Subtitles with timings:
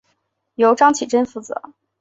[0.55, 1.75] 由张启珍负责。